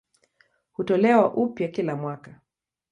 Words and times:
Hutolewa 0.71 1.33
upya 1.33 1.67
kila 1.67 1.95
mwaka. 1.95 2.41